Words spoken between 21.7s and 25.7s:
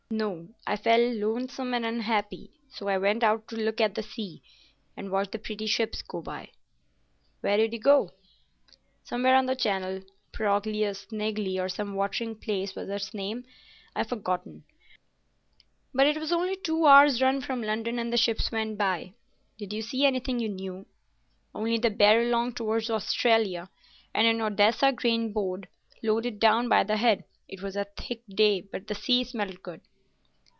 the Barralong outwards to Australia, and an Odessa grain boat